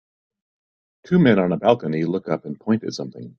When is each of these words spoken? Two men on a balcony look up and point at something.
Two 1.05 1.19
men 1.19 1.37
on 1.37 1.51
a 1.51 1.57
balcony 1.57 2.05
look 2.05 2.27
up 2.27 2.45
and 2.45 2.59
point 2.59 2.83
at 2.83 2.93
something. 2.93 3.29